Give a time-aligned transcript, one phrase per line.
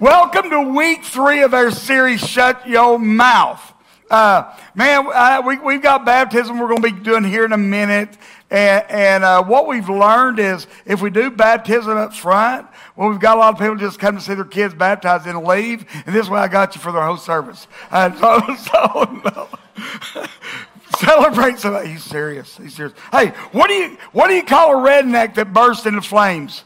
[0.00, 3.74] Welcome to week three of our series, Shut Your Mouth.
[4.08, 7.58] Uh, man, uh, we, we've got baptism we're going to be doing here in a
[7.58, 8.16] minute.
[8.48, 13.18] And, and uh, what we've learned is if we do baptism up front, well, we've
[13.18, 15.84] got a lot of people just come to see their kids baptized and leave.
[16.06, 17.66] And this way I got you for the whole service.
[17.90, 18.12] Uh,
[18.46, 20.24] so, so no.
[21.00, 21.88] Celebrate somebody.
[21.88, 22.56] He's serious.
[22.56, 22.94] He's serious.
[23.10, 26.62] Hey, what do you what do you call a redneck that bursts into flames?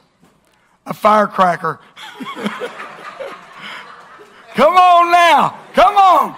[0.84, 1.80] A firecracker.
[4.54, 5.58] Come on now.
[5.74, 6.36] Come on.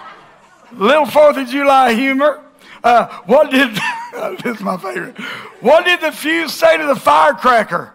[0.73, 2.41] Little Fourth of July humor.
[2.83, 3.75] Uh, what did
[4.43, 5.17] this is my favorite?
[5.61, 7.93] What did the fuse say to the firecracker?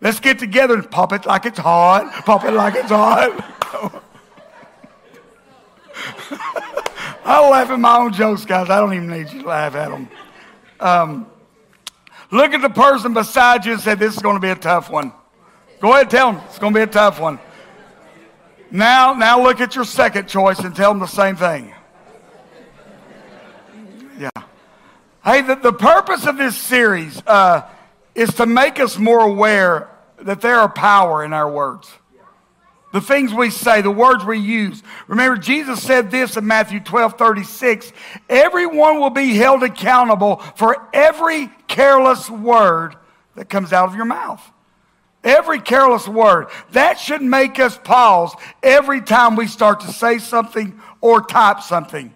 [0.00, 2.24] Let's get together and pop it like it's hot.
[2.24, 4.02] Pop it like it's hot.
[7.24, 8.70] I laugh at my own jokes, guys.
[8.70, 10.08] I don't even need you to laugh at them.
[10.80, 11.26] Um,
[12.30, 14.88] look at the person beside you and say, This is going to be a tough
[14.90, 15.12] one.
[15.80, 17.38] Go ahead, tell them it's going to be a tough one.
[18.70, 21.74] Now, now look at your second choice and tell them the same thing.
[24.18, 24.30] Yeah.
[25.24, 27.68] Hey, the, the purpose of this series uh,
[28.14, 29.88] is to make us more aware
[30.22, 31.90] that there are power in our words.
[32.92, 34.82] The things we say, the words we use.
[35.06, 37.92] Remember, Jesus said this in Matthew 12 36
[38.28, 42.96] Everyone will be held accountable for every careless word
[43.36, 44.42] that comes out of your mouth.
[45.22, 46.46] Every careless word.
[46.72, 52.14] That should make us pause every time we start to say something or type something.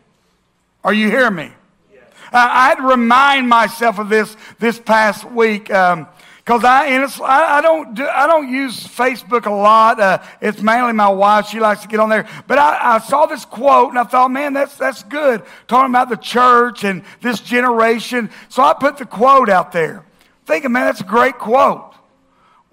[0.82, 1.50] Are you hearing me?
[1.92, 2.02] Yes.
[2.32, 5.70] I had to remind myself of this this past week.
[5.70, 6.06] Um,
[6.44, 6.88] because I,
[7.24, 9.98] I, I, don't do, I don't use Facebook a lot.
[9.98, 11.46] Uh, it's mainly my wife.
[11.46, 12.28] She likes to get on there.
[12.46, 15.42] But I, I, saw this quote and I thought, man, that's, that's good.
[15.68, 18.28] Talking about the church and this generation.
[18.50, 20.04] So I put the quote out there,
[20.44, 21.93] thinking, man, that's a great quote.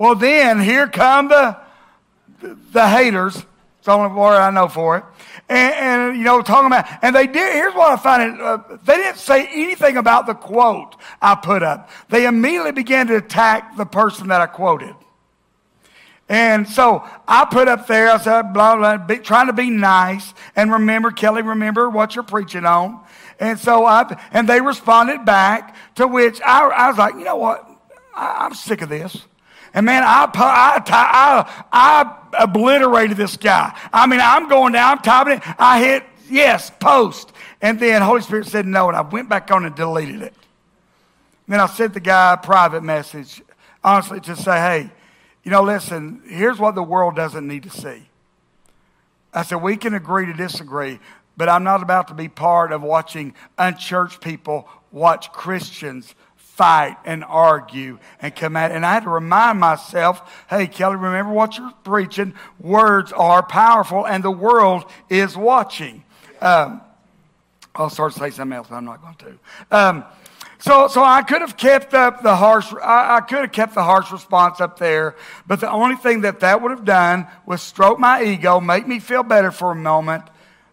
[0.01, 1.55] Well, then here come the,
[2.41, 3.35] the, haters.
[3.35, 5.03] It's the only word I know for it
[5.47, 8.95] and, and, you know, talking about, and they did, here's what I find, uh, they
[8.95, 11.91] didn't say anything about the quote I put up.
[12.09, 14.95] They immediately began to attack the person that I quoted.
[16.27, 20.33] And so I put up there, I said, blah, blah, be, trying to be nice.
[20.55, 23.01] And remember, Kelly, remember what you're preaching on.
[23.39, 27.35] And so I, and they responded back to which I, I was like, you know
[27.35, 27.69] what?
[28.15, 29.27] I, I'm sick of this.
[29.73, 33.77] And man, I, I, I, I obliterated this guy.
[33.93, 35.43] I mean, I'm going down, I'm typing it.
[35.57, 37.31] I hit yes, post.
[37.61, 40.33] And then Holy Spirit said no, and I went back on and deleted it.
[41.47, 43.41] Then I sent the guy a private message,
[43.83, 44.91] honestly, to say, hey,
[45.43, 48.03] you know, listen, here's what the world doesn't need to see.
[49.33, 50.99] I said, we can agree to disagree,
[51.37, 56.15] but I'm not about to be part of watching unchurched people watch Christians
[56.55, 58.71] fight and argue and come at.
[58.71, 62.33] And I had to remind myself, hey, Kelly, remember what you're preaching.
[62.59, 66.03] Words are powerful, and the world is watching.
[66.41, 66.81] Um,
[67.73, 69.39] I'll start to say something else, but I'm not going to.
[69.75, 70.05] Um,
[70.59, 72.71] so, so I could have kept up the harsh.
[72.73, 75.15] I, I, could have kept the harsh response up there,
[75.47, 78.99] but the only thing that that would have done was stroke my ego, make me
[78.99, 80.25] feel better for a moment,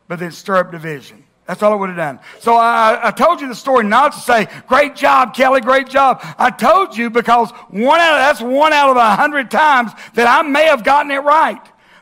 [0.07, 1.25] but then stir up division.
[1.49, 2.21] That's all I would have done.
[2.41, 6.21] So I, I, told you the story not to say, great job, Kelly, great job.
[6.37, 10.27] I told you because one out of, that's one out of a hundred times that
[10.29, 11.59] I may have gotten it right.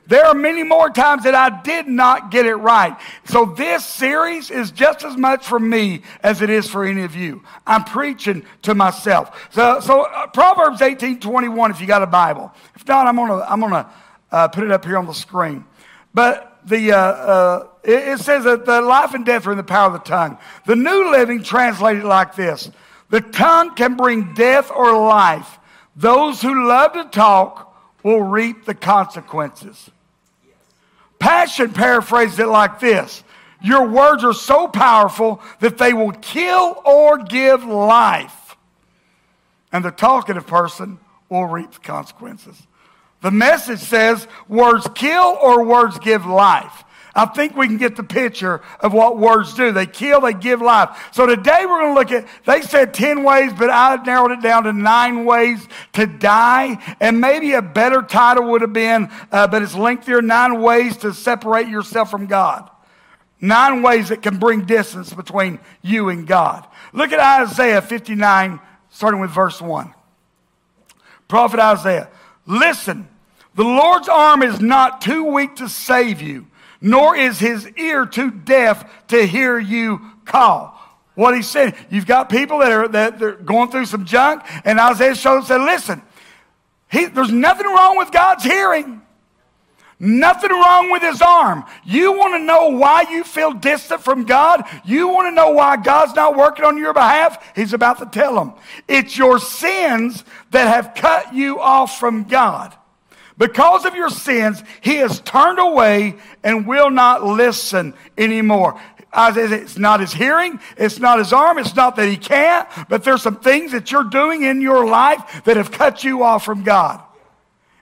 [0.08, 2.98] There are many more times that I did not get it right.
[3.26, 7.14] So this series is just as much for me as it is for any of
[7.14, 7.44] you.
[7.68, 9.48] I'm preaching to myself.
[9.52, 12.52] So, so uh, Proverbs 18, 21, if you got a Bible.
[12.74, 13.88] If not, I'm gonna, I'm gonna
[14.32, 15.64] uh, put it up here on the screen.
[16.14, 19.86] But the, uh, uh, it, says that the life and death are in the power
[19.86, 20.36] of the tongue.
[20.66, 22.70] The New Living translated like this
[23.08, 25.58] The tongue can bring death or life.
[25.94, 29.90] Those who love to talk will reap the consequences.
[31.18, 33.22] Passion paraphrased it like this
[33.62, 38.56] Your words are so powerful that they will kill or give life.
[39.72, 42.60] And the talkative person will reap the consequences.
[43.26, 46.84] The message says words kill or words give life.
[47.12, 49.72] I think we can get the picture of what words do.
[49.72, 51.10] They kill, they give life.
[51.10, 54.42] So today we're going to look at, they said 10 ways, but I narrowed it
[54.42, 55.58] down to nine ways
[55.94, 56.96] to die.
[57.00, 61.12] And maybe a better title would have been, uh, but it's lengthier, nine ways to
[61.12, 62.70] separate yourself from God.
[63.40, 66.64] Nine ways that can bring distance between you and God.
[66.92, 69.92] Look at Isaiah 59, starting with verse 1.
[71.26, 72.08] Prophet Isaiah.
[72.46, 73.08] Listen,
[73.56, 76.46] the Lord's arm is not too weak to save you,
[76.80, 80.74] nor is his ear too deaf to hear you call.
[81.14, 84.78] What he said, you've got people that are that they're going through some junk, and
[84.78, 86.02] Isaiah showed and said, Listen,
[86.90, 89.00] he, there's nothing wrong with God's hearing.
[89.98, 91.64] Nothing wrong with his arm.
[91.86, 94.64] You want to know why you feel distant from God?
[94.84, 97.42] You want to know why God's not working on your behalf?
[97.56, 98.52] He's about to tell them.
[98.86, 102.76] It's your sins that have cut you off from God.
[103.38, 108.80] Because of your sins, he has turned away and will not listen anymore.
[109.14, 113.22] It's not his hearing, it's not his arm, it's not that he can't, but there's
[113.22, 117.02] some things that you're doing in your life that have cut you off from God.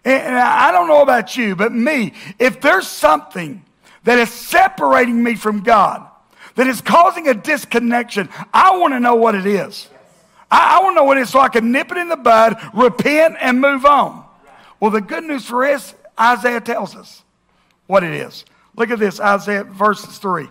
[0.05, 3.65] And I don't know about you, but me, if there's something
[4.05, 6.07] that is separating me from God,
[6.57, 9.89] that is causing a disconnection, I want to know what it is.
[10.51, 12.57] I, want to know what it is so I can nip it in the bud,
[12.75, 14.24] repent, and move on.
[14.81, 17.23] Well, the good news for us, Isaiah tells us
[17.87, 18.45] what it is.
[18.77, 20.49] Look at this, Isaiah verses 3.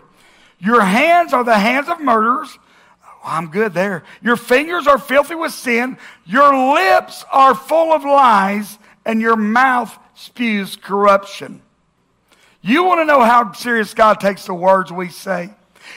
[0.58, 2.58] Your hands are the hands of murderers.
[3.04, 4.04] Oh, I'm good there.
[4.22, 5.98] Your fingers are filthy with sin.
[6.24, 11.60] Your lips are full of lies and your mouth spews corruption.
[12.62, 15.50] You want to know how serious God takes the words we say?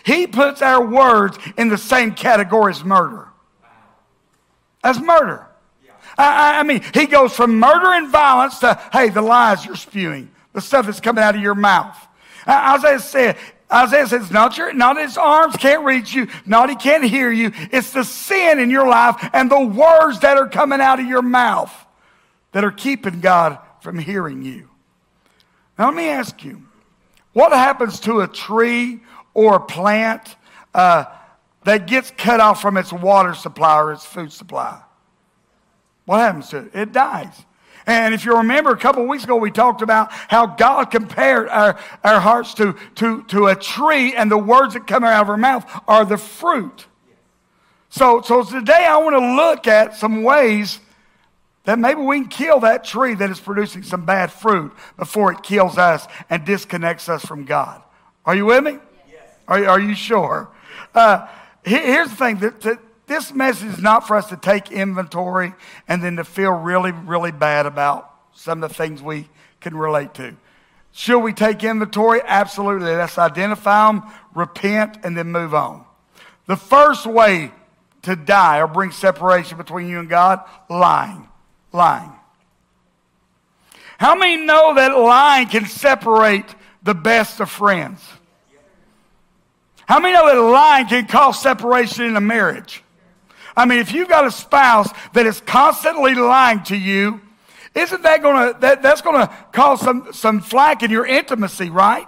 [0.03, 3.29] He puts our words in the same category as murder.
[4.83, 5.46] As murder.
[6.17, 10.31] I, I, mean, he goes from murder and violence to, hey, the lies you're spewing,
[10.53, 11.95] the stuff that's coming out of your mouth.
[12.47, 13.37] Isaiah said,
[13.71, 17.51] Isaiah says, not, your, not his arms can't reach you, not he can't hear you.
[17.71, 21.21] It's the sin in your life and the words that are coming out of your
[21.21, 21.73] mouth
[22.53, 24.69] that are keeping God from hearing you.
[25.77, 26.63] Now, let me ask you
[27.33, 29.01] what happens to a tree
[29.33, 30.35] or a plant
[30.73, 31.05] uh,
[31.65, 34.81] that gets cut off from its water supply or its food supply?
[36.07, 36.71] What happens to it?
[36.73, 37.33] It dies.
[37.85, 41.77] And if you remember a couple weeks ago, we talked about how God compared our,
[42.01, 45.37] our hearts to, to, to a tree, and the words that come out of our
[45.37, 46.85] mouth are the fruit.
[47.89, 50.79] So, so today I want to look at some ways
[51.65, 55.43] that maybe we can kill that tree that is producing some bad fruit before it
[55.43, 57.81] kills us and disconnects us from God.
[58.25, 58.77] Are you with me?
[59.11, 59.29] Yes.
[59.45, 60.49] Are, are you sure?
[60.95, 61.27] Uh,
[61.65, 65.53] here's the thing that, that this message is not for us to take inventory
[65.87, 69.27] and then to feel really, really bad about some of the things we
[69.61, 70.35] can relate to.
[70.91, 72.21] Should we take inventory?
[72.23, 72.95] Absolutely.
[72.95, 74.03] Let's identify them,
[74.35, 75.85] repent, and then move on.
[76.45, 77.51] The first way
[78.03, 81.27] to die or bring separation between you and God, lying
[81.77, 82.11] lying.
[83.97, 86.45] How many know that lying can separate
[86.83, 88.03] the best of friends?
[89.87, 92.83] How many know that lying can cause separation in a marriage?
[93.57, 97.19] I mean, if you've got a spouse that is constantly lying to you,
[97.73, 102.07] isn't that going to that, that's to cause some some flack in your intimacy, right?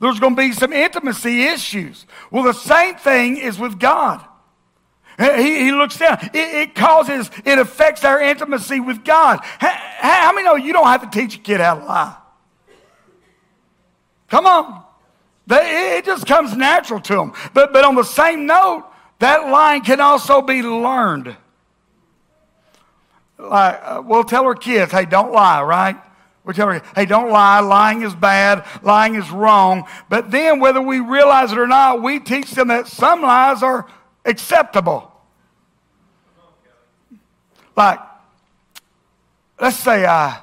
[0.00, 2.06] There's going to be some intimacy issues.
[2.30, 4.24] Well, the same thing is with God.
[5.18, 6.18] He, he looks down.
[6.34, 9.40] It, it, causes, it affects our intimacy with God.
[9.42, 12.16] How, how many know you don't have to teach a kid how to lie?
[14.28, 14.84] Come on.
[15.46, 17.32] They, it just comes natural to them.
[17.54, 18.84] But, but on the same note,
[19.18, 21.36] that lying can also be learned.
[23.38, 25.96] Like, uh, we'll tell our kids, hey, don't lie, right?
[26.44, 27.58] We tell her, hey, don't lie.
[27.60, 28.64] Lying is bad.
[28.82, 29.86] Lying is wrong.
[30.08, 33.86] But then, whether we realize it or not, we teach them that some lies are
[34.24, 35.12] acceptable.
[37.76, 37.98] Like,
[39.60, 40.40] let's say I,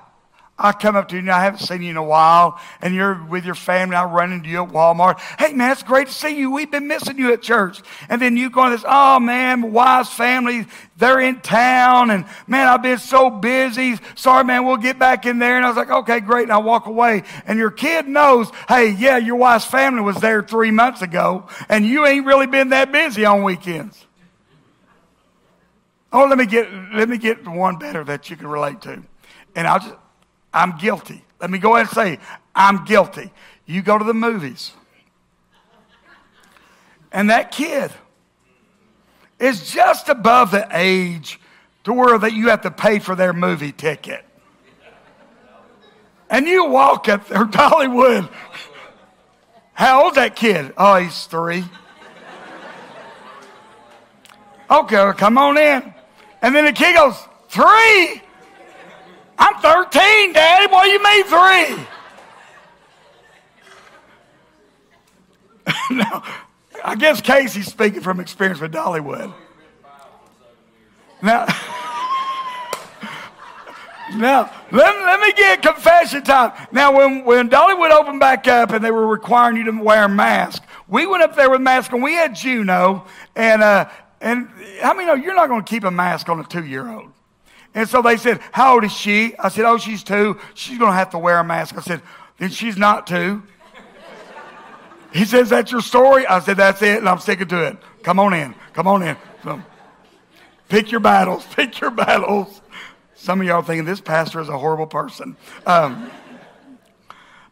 [0.64, 3.22] I come up to you and I haven't seen you in a while, and you're
[3.26, 3.98] with your family.
[3.98, 5.20] I run into you at Walmart.
[5.38, 6.52] Hey, man, it's great to see you.
[6.52, 7.82] We've been missing you at church.
[8.08, 10.66] And then you go on this, oh, man, wife's family,
[10.96, 13.98] they're in town, and man, I've been so busy.
[14.16, 15.58] Sorry, man, we'll get back in there.
[15.58, 16.44] And I was like, okay, great.
[16.44, 17.24] And I walk away.
[17.46, 21.86] And your kid knows, hey, yeah, your wife's family was there three months ago, and
[21.86, 24.06] you ain't really been that busy on weekends.
[26.14, 29.02] Oh, let me get let me get one better that you can relate to.
[29.56, 29.96] And I'll just
[30.54, 31.24] I'm guilty.
[31.42, 32.20] Let me go ahead and say,
[32.56, 33.32] I'm guilty.
[33.66, 34.72] You go to the movies.
[37.12, 37.92] And that kid
[39.40, 41.40] is just above the age
[41.84, 44.24] to where that you have to pay for their movie ticket.
[46.30, 48.30] And you walk up there, Dollywood.
[49.74, 50.74] How old's that kid?
[50.78, 51.64] Oh, he's three.
[54.70, 55.94] Okay, come on in.
[56.42, 57.16] And then the kid goes,
[57.50, 58.23] Three?
[59.38, 60.72] I'm 13, Daddy.
[60.72, 61.88] What do you mean three?
[65.92, 66.24] now,
[66.84, 69.34] I guess Casey's speaking from experience with Dollywood.
[71.22, 71.46] Now,
[74.16, 76.52] now let, let me get confession time.
[76.72, 80.10] Now, when, when Dollywood opened back up and they were requiring you to wear a
[80.10, 83.06] mask, we went up there with masks and we had Juno.
[83.36, 84.50] And, uh, and
[84.82, 87.13] how many know you're not going to keep a mask on a two year old?
[87.76, 89.36] And so they said, How old is she?
[89.38, 90.40] I said, Oh, she's two.
[90.54, 91.78] She's going to have to wear a mask.
[91.78, 92.02] I said,
[92.38, 93.42] then she's not to.
[95.14, 96.26] He says, That's your story?
[96.26, 97.78] I said, That's it, and I'm sticking to it.
[98.02, 98.56] Come on in.
[98.74, 99.16] Come on in.
[99.44, 99.62] So,
[100.70, 101.46] pick your battles.
[101.56, 102.62] Pick your battles.
[103.14, 105.38] Some of y'all thinking this pastor is a horrible person.
[105.66, 106.10] Um,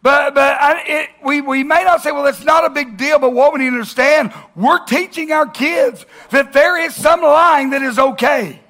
[0.02, 3.20] but but I, it, we, we may not say, well, it's not a big deal,
[3.20, 7.70] but what we need to understand, we're teaching our kids that there is some lying
[7.70, 8.61] that is okay.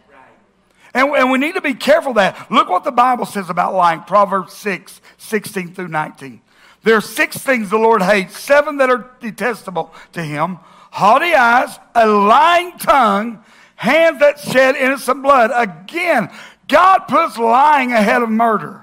[0.93, 2.51] And, and we need to be careful that.
[2.51, 6.41] Look what the Bible says about lying Proverbs 6, 16 through 19.
[6.83, 10.59] There are six things the Lord hates, seven that are detestable to him
[10.91, 13.43] haughty eyes, a lying tongue,
[13.75, 15.51] hands that shed innocent blood.
[15.55, 16.29] Again,
[16.67, 18.80] God puts lying ahead of murder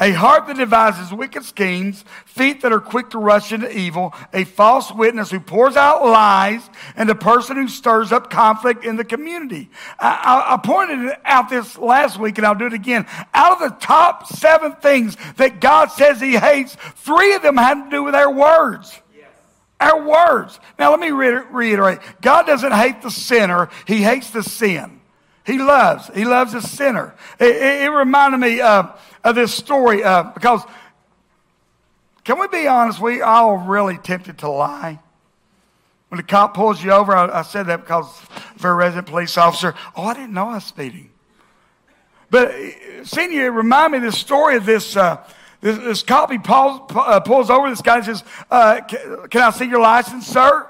[0.00, 4.44] a heart that devises wicked schemes, feet that are quick to rush into evil, a
[4.44, 9.04] false witness who pours out lies, and a person who stirs up conflict in the
[9.04, 9.70] community.
[9.98, 10.08] I,
[10.48, 13.06] I, I, pointed out this last week, and I'll do it again.
[13.34, 17.84] Out of the top seven things that God says He hates, three of them had
[17.84, 18.98] to do with our words.
[19.78, 20.60] Our words.
[20.78, 25.00] Now, let me reiterate God doesn't hate the sinner, He hates the sin.
[25.46, 26.08] He loves.
[26.14, 27.14] He loves the sinner.
[27.38, 30.62] It, it, it reminded me of of this story uh, because,
[32.24, 33.00] can we be honest?
[33.00, 35.00] We all really tempted to lie.
[36.08, 38.08] When the cop pulls you over, I, I said that because
[38.56, 41.10] for a resident police officer, oh, I didn't know I was speeding.
[42.30, 42.54] But
[43.04, 44.96] seeing you remind me of this story of this.
[44.96, 45.22] Uh,
[45.60, 49.42] this, this, cop, he pulls, uh, pulls over this guy and says, uh, can, can,
[49.42, 50.66] I see your license, sir?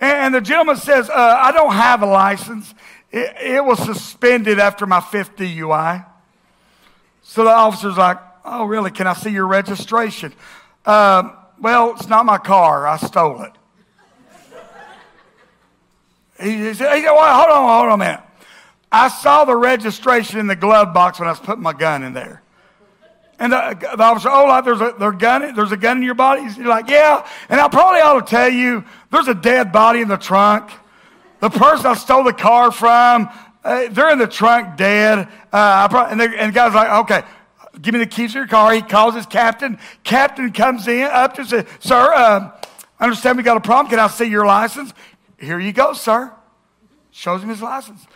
[0.00, 2.74] And, and the gentleman says, uh, I don't have a license.
[3.12, 6.06] It, it was suspended after my fifth DUI.
[7.30, 8.90] So the officer's like, Oh, really?
[8.90, 10.32] Can I see your registration?
[10.84, 12.88] Um, well, it's not my car.
[12.88, 13.52] I stole it.
[16.42, 18.20] He, he said, he said well, hold on, hold on a minute.
[18.90, 22.14] I saw the registration in the glove box when I was putting my gun in
[22.14, 22.42] there.
[23.38, 26.42] And the, the officer, oh, like there's a gun, there's a gun in your body.
[26.42, 27.24] He's like, yeah.
[27.48, 30.72] And I probably ought to tell you, there's a dead body in the trunk.
[31.38, 33.30] The person I stole the car from,
[33.64, 35.28] uh, they're in the trunk dead.
[35.52, 37.26] Uh, probably, and, and the guy's like, okay,
[37.80, 38.72] give me the keys to your car.
[38.72, 39.78] He calls his captain.
[40.04, 42.50] Captain comes in up to say, sir, uh,
[42.98, 43.90] I understand we got a problem.
[43.90, 44.92] Can I see your license?
[45.38, 46.32] Here you go, sir.
[47.10, 48.06] Shows him his license.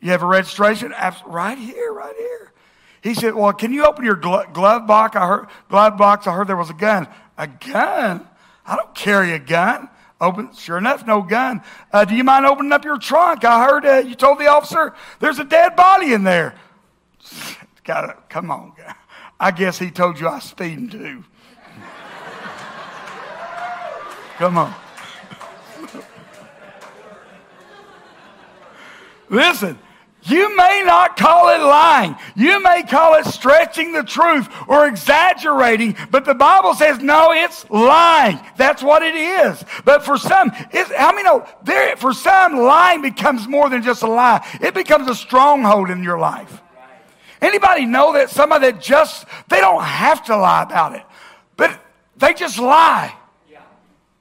[0.00, 0.92] You have a registration?
[1.26, 2.52] Right here, right here.
[3.02, 5.16] He said, well, can you open your glove box?
[5.16, 6.26] I heard, glove box.
[6.26, 7.06] I heard there was a gun.
[7.36, 8.26] A gun?
[8.66, 9.88] I don't carry a gun.
[10.24, 11.60] Open, sure enough, no gun.
[11.92, 13.44] Uh, do you mind opening up your trunk?
[13.44, 16.54] I heard uh, you told the officer there's a dead body in there.
[17.84, 18.94] Gotta, come on, guy.
[19.38, 21.24] I guess he told you I was speeding too.
[24.38, 24.74] come on.
[29.28, 29.78] Listen,
[30.24, 32.16] you may not call it lying.
[32.34, 37.68] You may call it stretching the truth or exaggerating, but the Bible says no, it's
[37.68, 38.40] lying.
[38.56, 39.64] That's what it is.
[39.84, 44.02] But for some, it's, how many know there, for some, lying becomes more than just
[44.02, 44.46] a lie.
[44.60, 46.62] It becomes a stronghold in your life.
[47.42, 51.02] Anybody know that somebody that just, they don't have to lie about it,
[51.56, 51.78] but
[52.16, 53.14] they just lie.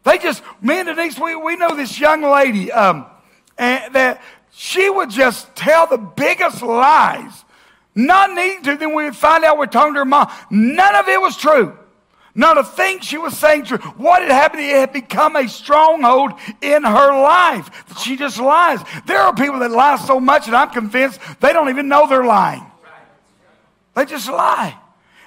[0.04, 3.06] They just, me and Denise, we, we know this young lady um,
[3.58, 4.22] and that
[4.56, 7.44] she would just tell the biggest lies,
[7.96, 8.78] not needing to.
[8.78, 10.32] Then we would find out we're talking to her mom.
[10.50, 11.78] None of it was true.
[12.36, 13.78] Not a thing she was saying true.
[13.78, 14.64] What had happened?
[14.64, 17.86] It had become a stronghold in her life.
[18.00, 18.80] She just lies.
[19.06, 22.26] There are people that lie so much that I'm convinced they don't even know they're
[22.26, 22.66] lying.
[23.96, 24.78] They just lie.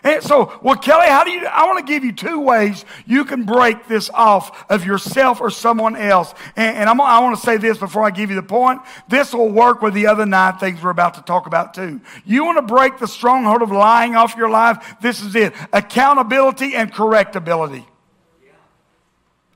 [0.02, 3.24] And so, well, Kelly, how do you, I want to give you two ways you
[3.24, 6.32] can break this off of yourself or someone else.
[6.54, 8.82] And, and i want to say this before I give you the point.
[9.08, 12.00] This will work with the other nine things we're about to talk about too.
[12.24, 14.96] You want to break the stronghold of lying off your life?
[15.00, 15.54] This is it.
[15.72, 17.84] Accountability and correctability.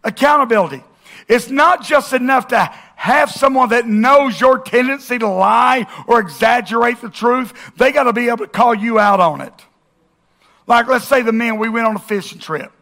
[0.03, 0.83] Accountability.
[1.29, 2.59] It's not just enough to
[2.97, 7.53] have someone that knows your tendency to lie or exaggerate the truth.
[7.77, 9.53] They got to be able to call you out on it.
[10.67, 12.73] Like, let's say the men, we went on a fishing trip.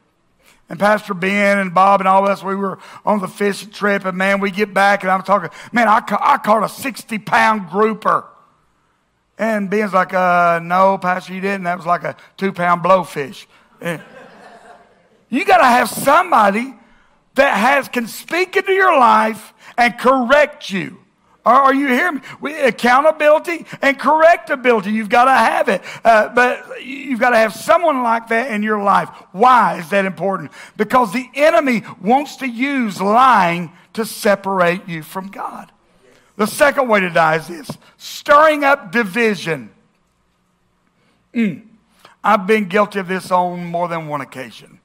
[0.69, 4.05] And Pastor Ben and Bob and all of us, we were on the fishing trip.
[4.05, 7.19] And man, we get back and I'm talking, man, I, ca- I caught a 60
[7.21, 8.27] pound grouper.
[9.39, 11.65] And Ben's like, uh, no, Pastor, you didn't.
[11.65, 13.47] That was like a two pound blowfish.
[15.31, 16.75] You got to have somebody
[17.35, 20.99] that has, can speak into your life and correct you.
[21.49, 22.61] Are, you hearing me?
[22.61, 24.93] Accountability and correctability.
[24.93, 25.83] You've got to have it.
[26.05, 29.09] Uh, but you've got to have someone like that in your life.
[29.33, 30.53] Why is that important?
[30.77, 35.73] Because the enemy wants to use lying to separate you from God.
[36.37, 39.71] The second way to die is this stirring up division.
[41.35, 41.63] Mm.
[42.23, 44.81] I've been guilty of this on more than one occasion.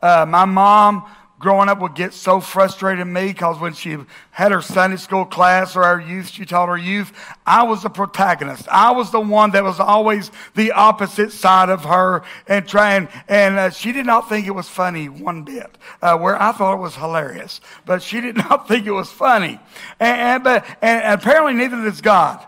[0.00, 1.04] Uh, my mom
[1.38, 3.96] growing up would get so frustrated at me because when she
[4.30, 7.12] had her Sunday school class or our youth, she taught her youth,
[7.46, 8.66] I was the protagonist.
[8.68, 13.58] I was the one that was always the opposite side of her and trying, and
[13.58, 16.80] uh, she did not think it was funny one bit, uh, where I thought it
[16.80, 19.60] was hilarious, but she did not think it was funny.
[20.00, 22.44] And, and, but, and apparently neither does God.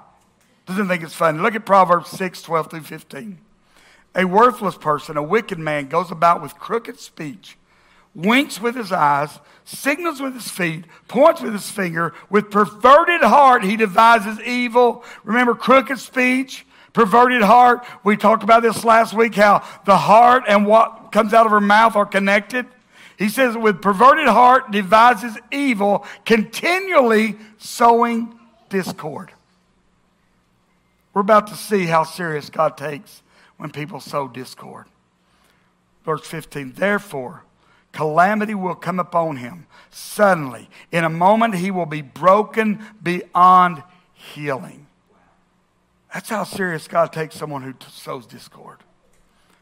[0.67, 1.39] Doesn't think it's funny.
[1.39, 3.39] Look at Proverbs 6, 12 through 15.
[4.17, 7.57] A worthless person, a wicked man, goes about with crooked speech
[8.15, 12.13] winks with his eyes, signals with his feet, points with his finger.
[12.29, 15.05] With perverted heart, he devises evil.
[15.25, 17.87] Remember crooked speech, perverted heart.
[18.05, 21.61] We talked about this last week how the heart and what comes out of her
[21.61, 22.67] mouth are connected.
[23.19, 28.35] He says, with perverted heart, devises evil, continually sowing
[28.71, 29.31] discord.
[31.13, 33.23] We're about to see how serious God takes
[33.59, 34.87] when people sow discord.
[36.05, 37.45] Verse 15, therefore,
[37.93, 40.69] calamity will come upon him suddenly.
[40.93, 43.83] In a moment, he will be broken beyond
[44.15, 44.87] healing.
[46.13, 48.79] That's how serious God takes someone who sows discord,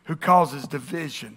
[0.04, 1.36] who causes division.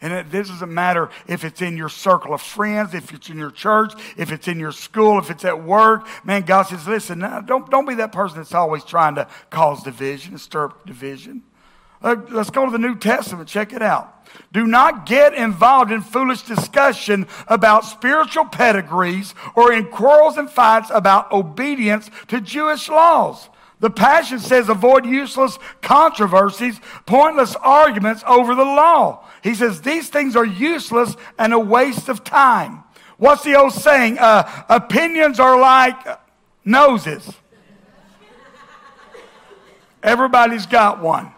[0.00, 3.38] And it, this doesn't matter if it's in your circle of friends, if it's in
[3.38, 6.06] your church, if it's in your school, if it's at work.
[6.24, 10.38] Man, God says, listen, don't, don't be that person that's always trying to cause division
[10.38, 11.42] stir up division.
[12.02, 13.48] Uh, let's go to the New Testament.
[13.48, 14.12] Check it out.
[14.52, 20.90] Do not get involved in foolish discussion about spiritual pedigrees or in quarrels and fights
[20.92, 23.48] about obedience to Jewish laws.
[23.78, 29.24] The Passion says avoid useless controversies, pointless arguments over the law.
[29.42, 32.84] He says these things are useless and a waste of time.
[33.18, 34.18] What's the old saying?
[34.18, 35.96] Uh, opinions are like
[36.64, 37.30] noses.
[40.02, 41.32] Everybody's got one.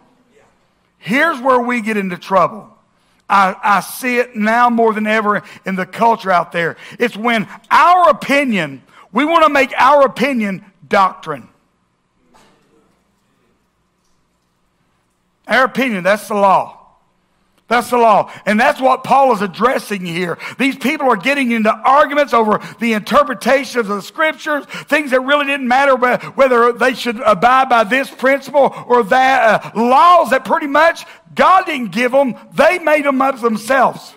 [0.99, 2.69] Here's where we get into trouble.
[3.29, 6.77] I, I see it now more than ever in the culture out there.
[6.99, 11.47] It's when our opinion, we want to make our opinion doctrine.
[15.47, 16.78] Our opinion, that's the law.
[17.69, 18.31] That's the law.
[18.45, 20.39] And that's what Paul is addressing here.
[20.57, 25.45] These people are getting into arguments over the interpretation of the scriptures, things that really
[25.45, 29.75] didn't matter whether they should abide by this principle or that.
[29.75, 31.05] Uh, laws that pretty much
[31.35, 34.15] God didn't give them, they made them up themselves.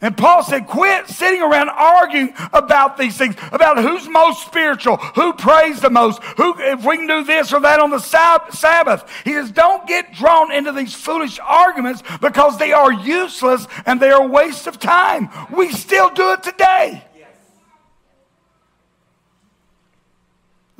[0.00, 5.32] And Paul said, quit sitting around arguing about these things, about who's most spiritual, who
[5.32, 9.10] prays the most, who, if we can do this or that on the Sabbath.
[9.24, 14.10] He says, don't get drawn into these foolish arguments because they are useless and they
[14.10, 15.30] are a waste of time.
[15.50, 17.02] We still do it today.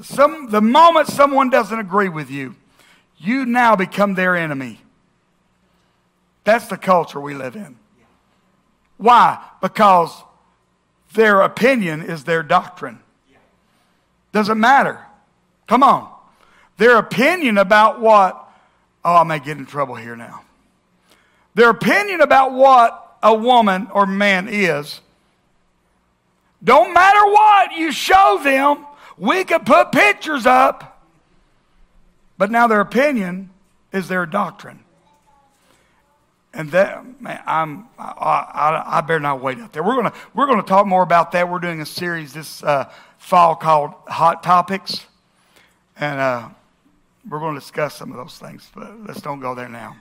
[0.01, 2.55] Some, the moment someone doesn't agree with you,
[3.17, 4.81] you now become their enemy.
[6.45, 7.77] That's the culture we live in.
[8.99, 9.43] Why?
[9.63, 10.23] Because
[11.15, 13.01] their opinion is their doctrine.
[14.33, 15.01] Doesn't matter.
[15.67, 16.13] Come on.
[16.77, 18.49] Their opinion about what,
[19.05, 20.43] oh, I may get in trouble here now.
[21.55, 25.01] Their opinion about what a woman or man is,
[26.63, 28.85] don't matter what you show them,
[29.17, 31.03] we could put pictures up,
[32.37, 33.51] but now their opinion
[33.93, 34.81] is their doctrine.
[36.59, 39.85] And that, man, I'm, I, I, I, better not wait out there.
[39.85, 41.49] We're gonna, we're gonna talk more about that.
[41.49, 45.07] We're doing a series this uh, fall called Hot Topics,
[45.97, 46.49] and uh,
[47.29, 48.69] we're going to discuss some of those things.
[48.75, 49.99] But let's don't go there now.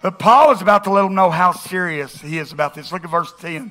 [0.00, 2.92] But Paul is about to let them know how serious he is about this.
[2.92, 3.70] Look at verse ten.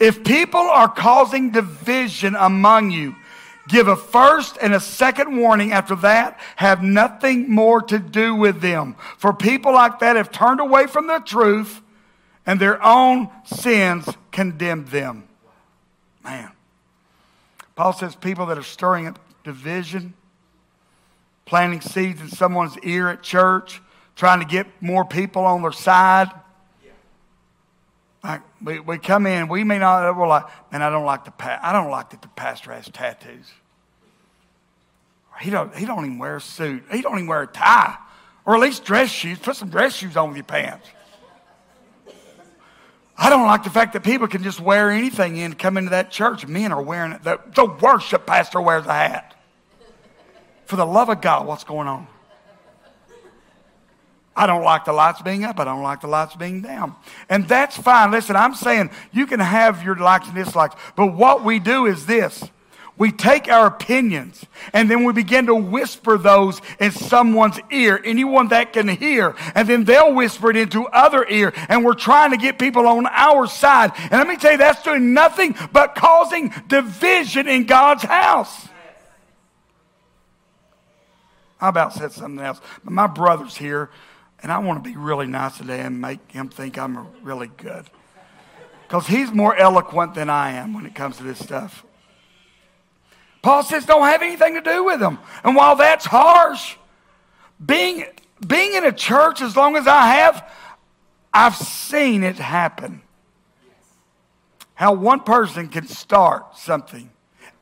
[0.00, 3.16] If people are causing division among you,
[3.68, 6.38] Give a first and a second warning after that.
[6.56, 8.96] Have nothing more to do with them.
[9.18, 11.82] For people like that have turned away from the truth
[12.46, 15.24] and their own sins condemned them.
[16.22, 16.52] Man.
[17.74, 20.14] Paul says people that are stirring up division,
[21.44, 23.82] planting seeds in someone's ear at church,
[24.14, 26.30] trying to get more people on their side.
[28.26, 31.30] Like we, we come in, we may not, we're like, man, I don't like the,
[31.30, 33.52] pa- I don't like that the pastor has tattoos.
[35.40, 36.82] He don't, he don't even wear a suit.
[36.90, 37.96] He don't even wear a tie.
[38.44, 39.38] Or at least dress shoes.
[39.38, 40.88] Put some dress shoes on with your pants.
[43.16, 46.10] I don't like the fact that people can just wear anything in come into that
[46.10, 46.46] church.
[46.46, 47.22] Men are wearing it.
[47.22, 49.34] The, the worship pastor wears a hat.
[50.64, 52.08] For the love of God, what's going on?
[54.36, 55.58] I don't like the lights being up.
[55.58, 56.94] I don't like the lights being down.
[57.28, 58.10] And that's fine.
[58.10, 60.76] Listen, I'm saying you can have your likes and dislikes.
[60.94, 62.44] But what we do is this
[62.98, 68.48] we take our opinions and then we begin to whisper those in someone's ear, anyone
[68.48, 72.38] that can hear, and then they'll whisper it into other ear, and we're trying to
[72.38, 73.92] get people on our side.
[73.98, 78.68] And let me tell you, that's doing nothing but causing division in God's house.
[81.60, 83.90] I about said something else, but my brother's here,
[84.46, 87.90] and I want to be really nice today and make him think I'm really good.
[88.84, 91.84] Because he's more eloquent than I am when it comes to this stuff.
[93.42, 95.18] Paul says, don't have anything to do with them.
[95.42, 96.76] And while that's harsh,
[97.64, 98.04] being,
[98.46, 100.48] being in a church as long as I have,
[101.34, 103.02] I've seen it happen.
[104.74, 107.10] How one person can start something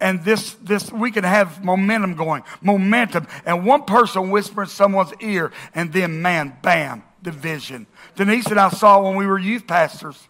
[0.05, 5.51] and this, this we can have momentum going momentum and one person whispering someone's ear
[5.75, 10.29] and then man bam division denise and i saw when we were youth pastors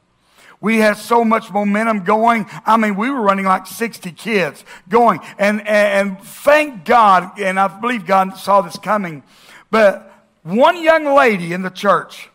[0.61, 2.47] we had so much momentum going.
[2.65, 5.21] I mean, we were running like 60 kids going.
[5.37, 9.25] And, and, and thank God, and I believe God saw this coming,
[9.71, 10.11] but
[10.43, 12.31] one young lady in the church,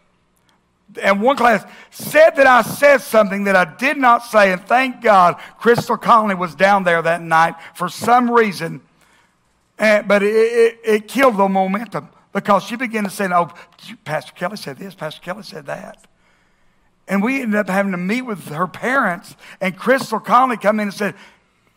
[1.02, 5.02] and one class said that I said something that I did not say, and thank
[5.02, 8.82] God Crystal Conley was down there that night for some reason,
[9.78, 13.50] and, but it, it, it killed the momentum because she began to say, "Oh,
[14.04, 16.06] Pastor Kelly said this, Pastor Kelly said that."
[17.08, 19.36] And we ended up having to meet with her parents.
[19.60, 21.16] And Crystal Conley come in and said,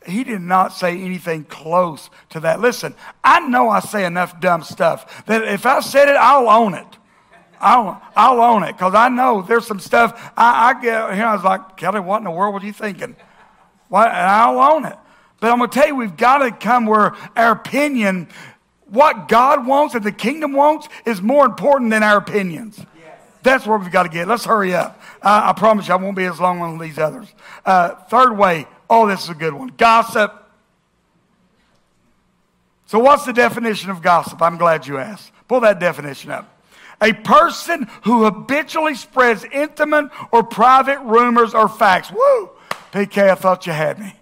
[0.07, 2.61] he did not say anything close to that.
[2.61, 6.75] Listen, I know I say enough dumb stuff that if I said it, I'll own
[6.75, 6.87] it.
[7.63, 11.25] I'll, I'll own it because I know there's some stuff I, I get here.
[11.25, 13.15] I was like, Kelly, what in the world were you thinking?
[13.89, 14.09] What?
[14.09, 14.97] And I'll own it.
[15.39, 18.29] But I'm going to tell you, we've got to come where our opinion,
[18.87, 22.85] what God wants and the kingdom wants, is more important than our opinions.
[23.43, 24.29] That's where we've got to get.
[24.29, 25.01] Let's hurry up.
[25.23, 27.27] I promise you I won't be as long on these others.
[27.65, 30.33] Uh, third way, oh, this is a good one gossip.
[32.87, 34.41] So, what's the definition of gossip?
[34.43, 35.33] I'm glad you asked.
[35.49, 36.52] Pull that definition up.
[37.03, 42.11] A person who habitually spreads intimate or private rumors or facts.
[42.11, 42.51] Woo!
[42.93, 44.15] PK, I thought you had me.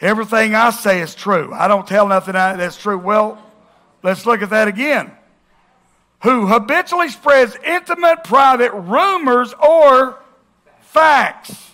[0.00, 1.52] Everything I say is true.
[1.54, 2.98] I don't tell nothing that's true.
[2.98, 3.42] Well,
[4.02, 5.12] let's look at that again
[6.22, 10.18] who habitually spreads intimate, private rumors or
[10.80, 11.70] facts.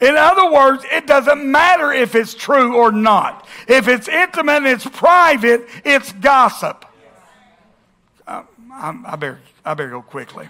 [0.00, 3.46] In other words, it doesn't matter if it's true or not.
[3.66, 6.84] If it's intimate and it's private, it's gossip.
[8.28, 10.48] Um, I, better, I better go quickly.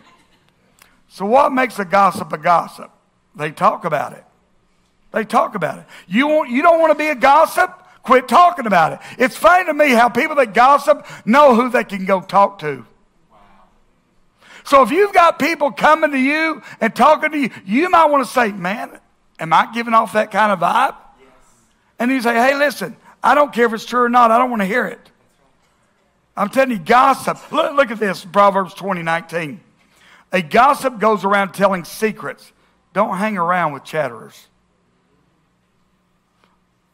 [1.09, 2.93] So, what makes a gossip a gossip?
[3.35, 4.25] They talk about it.
[5.13, 5.87] They talk about it.
[6.07, 7.71] You, want, you don't want to be a gossip?
[8.03, 8.99] Quit talking about it.
[9.19, 12.87] It's funny to me how people that gossip know who they can go talk to.
[14.65, 18.27] So if you've got people coming to you and talking to you, you might want
[18.27, 19.01] to say, man,
[19.39, 20.97] am I giving off that kind of vibe?
[21.19, 21.29] Yes.
[21.99, 24.31] And you say, hey, listen, I don't care if it's true or not.
[24.31, 25.11] I don't want to hear it.
[26.37, 27.51] I'm telling you, gossip.
[27.51, 29.61] Look, look at this, Proverbs 20, 19.
[30.33, 32.53] A gossip goes around telling secrets.
[32.93, 34.49] Don't hang around with chatterers.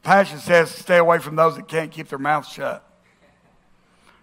[0.03, 2.87] Passion says, stay away from those that can't keep their mouths shut.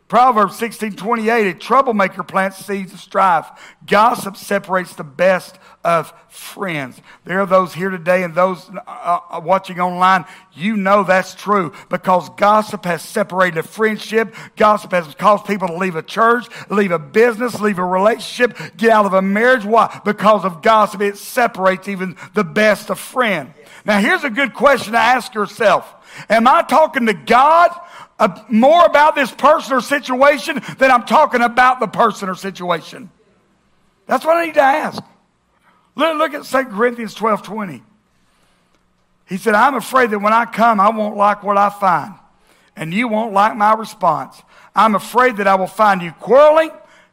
[0.09, 3.47] Proverbs 16 28, a troublemaker plants seeds of strife.
[3.87, 7.01] Gossip separates the best of friends.
[7.25, 10.25] There are those here today and those uh, uh, watching online.
[10.53, 14.35] You know that's true because gossip has separated a friendship.
[14.57, 18.91] Gossip has caused people to leave a church, leave a business, leave a relationship, get
[18.91, 19.65] out of a marriage.
[19.65, 20.01] Why?
[20.05, 21.01] Because of gossip.
[21.01, 23.55] It separates even the best of friends.
[23.85, 25.95] Now, here's a good question to ask yourself
[26.29, 27.71] Am I talking to God?
[28.21, 33.11] uh, more about this person or situation than I'm talking about the person or situation?
[34.07, 35.03] That's what I need to ask.
[36.01, 37.83] Look, at 2 Corinthians 12 20.
[39.29, 42.15] He said, I'm afraid that when I come, I won't like what I find,
[42.75, 44.43] and you won't like my response.
[44.75, 46.73] I'm afraid that I will find you quarreling,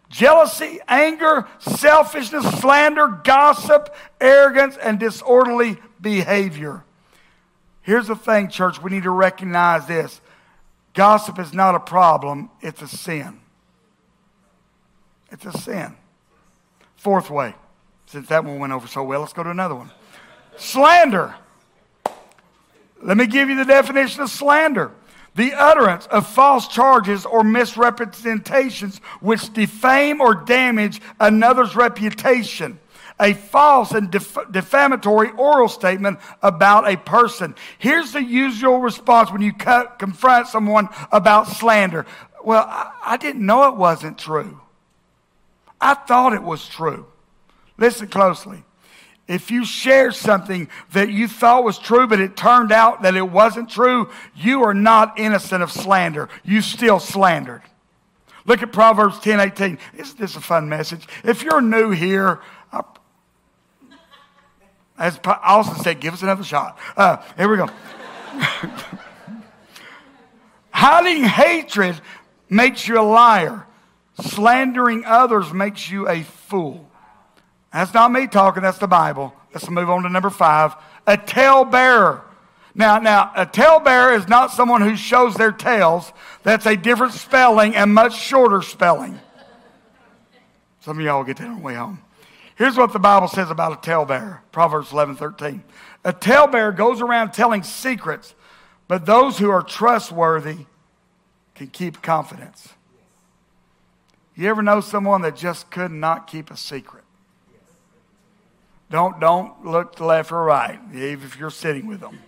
[0.09, 6.83] jealousy, anger, selfishness, slander, gossip, arrogance, and disorderly behavior.
[7.81, 10.19] Here's the thing, church, we need to recognize this
[10.93, 13.39] Gossip is not a problem, it's a sin.
[15.31, 15.95] It's a sin.
[16.95, 17.53] Fourth way,
[18.07, 19.91] since that one went over so well, let's go to another one.
[20.57, 21.35] Slander.
[23.01, 24.91] Let me give you the definition of slander
[25.37, 32.79] the utterance of false charges or misrepresentations which defame or damage another's reputation
[33.19, 37.55] a false and def- defamatory oral statement about a person.
[37.79, 42.05] Here's the usual response when you cut, confront someone about slander.
[42.43, 44.61] Well, I, I didn't know it wasn't true.
[45.81, 47.07] I thought it was true.
[47.77, 48.63] Listen closely.
[49.27, 53.29] if you share something that you thought was true, but it turned out that it
[53.29, 56.29] wasn't true, you are not innocent of slander.
[56.43, 57.61] You still slandered.
[58.45, 59.77] Look at Proverbs 10 18.
[59.97, 61.05] Isn't this a fun message?
[61.23, 62.39] If you're new here,
[62.71, 62.83] I,
[64.97, 66.79] as Austin said, give us another shot.
[66.95, 67.67] Uh, here we go.
[70.71, 71.99] Hiding hatred
[72.49, 73.65] makes you a liar.
[74.21, 76.86] Slandering others makes you a fool.
[77.77, 79.35] That's not me talking, that's the Bible.
[79.53, 80.73] Let's move on to number five.
[81.05, 82.21] A talebearer.
[82.73, 86.11] Now, now, a tail bearer is not someone who shows their tails.
[86.41, 89.19] That's a different spelling and much shorter spelling.
[90.79, 92.01] Some of y'all will get that on the way home.
[92.55, 95.63] Here's what the Bible says about a tale bearer Proverbs 11, 13.
[96.03, 98.33] A tale bearer goes around telling secrets,
[98.87, 100.65] but those who are trustworthy
[101.53, 102.69] can keep confidence.
[104.35, 107.03] You ever know someone that just could not keep a secret?
[108.89, 112.19] Don't, don't look to left or right, even if you're sitting with them.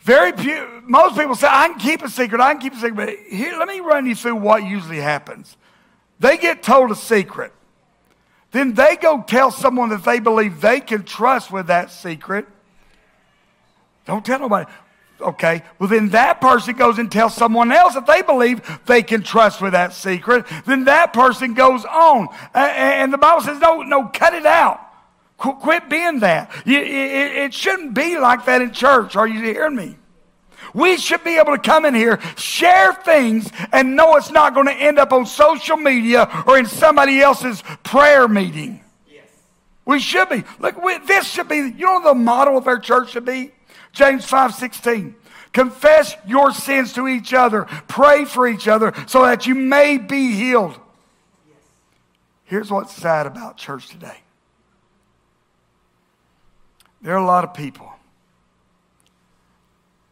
[0.00, 2.94] Very few, most people say, I can keep a secret, I can keep a secret.
[2.94, 5.56] But here, let me run you through what usually happens.
[6.20, 7.52] They get told a secret.
[8.52, 12.46] Then they go tell someone that they believe they can trust with that secret.
[14.06, 14.70] Don't tell nobody.
[15.20, 19.22] Okay, well, then that person goes and tells someone else that they believe they can
[19.22, 20.44] trust with that secret.
[20.66, 22.28] Then that person goes on.
[22.52, 24.80] And the Bible says, no, no, cut it out.
[25.38, 26.50] Quit being that.
[26.66, 29.16] It shouldn't be like that in church.
[29.16, 29.96] Are you hearing me?
[30.74, 34.66] We should be able to come in here, share things, and know it's not going
[34.66, 38.84] to end up on social media or in somebody else's prayer meeting.
[39.10, 39.24] Yes.
[39.86, 40.44] We should be.
[40.58, 43.52] Look, we, this should be, you know the model of our church should be?
[43.96, 45.14] James 5 16.
[45.54, 47.64] Confess your sins to each other.
[47.88, 50.78] Pray for each other so that you may be healed.
[52.44, 54.18] Here's what's sad about church today
[57.00, 57.90] there are a lot of people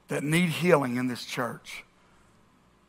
[0.09, 1.85] that need healing in this church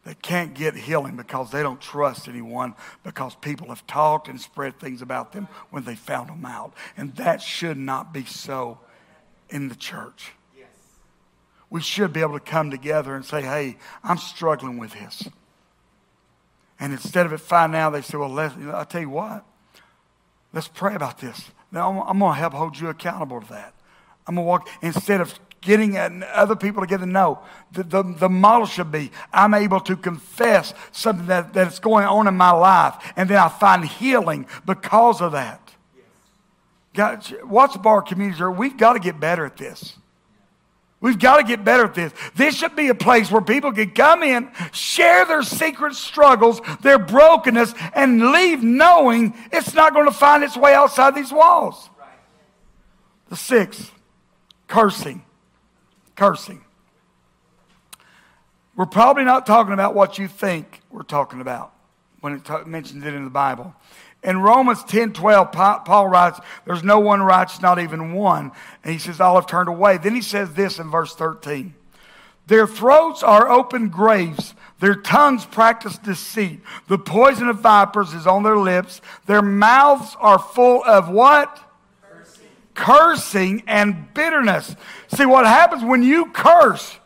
[0.05, 4.79] that can't get healing because they don't trust anyone because people have talked and spread
[4.79, 6.73] things about them when they found them out.
[6.95, 8.79] And that should not be so
[9.49, 10.31] in the church
[11.75, 15.27] we should be able to come together and say, hey, I'm struggling with this.
[16.79, 19.43] And instead of it finding out, they say, well, let's I'll tell you what,
[20.53, 21.51] let's pray about this.
[21.73, 23.73] Now, I'm, I'm going to help hold you accountable to that.
[24.25, 27.39] I'm going to walk, instead of getting other people together, no.
[27.73, 32.25] The, the, the, model should be I'm able to confess something that, that's going on
[32.29, 35.73] in my life, and then I find healing because of that.
[35.93, 36.05] Yes.
[36.93, 39.97] God, Watts Bar community, we've got to get better at this.
[41.01, 42.13] We've got to get better at this.
[42.35, 46.97] This should be a place where people can come in, share their secret struggles, their
[46.97, 51.89] brokenness, and leave knowing it's not going to find its way outside these walls.
[53.29, 53.91] The sixth,
[54.67, 55.23] cursing.
[56.15, 56.63] Cursing.
[58.75, 61.73] We're probably not talking about what you think we're talking about
[62.21, 63.75] when it t- mentions it in the Bible.
[64.25, 68.51] In Romans 10 12, Paul writes, There's no one righteous, not even one.
[68.83, 69.97] And he says, All have turned away.
[69.97, 71.75] Then he says this in verse 13
[72.47, 76.61] Their throats are open graves, their tongues practice deceit.
[76.87, 78.99] The poison of vipers is on their lips.
[79.27, 81.59] Their mouths are full of what?
[82.01, 84.75] Cursing, Cursing and bitterness.
[85.09, 86.97] See, what happens when you curse?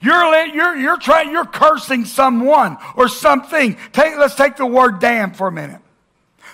[0.00, 3.76] You're, you're, you're trying, you're cursing someone or something.
[3.92, 5.82] Take, let's take the word damn for a minute.